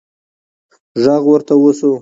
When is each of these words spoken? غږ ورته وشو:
غږ 1.03 1.23
ورته 1.29 1.53
وشو: 1.57 1.89